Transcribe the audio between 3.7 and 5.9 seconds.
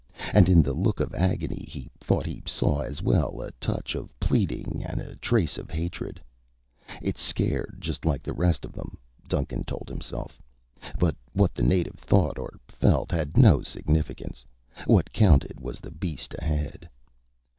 of pleading and a trace of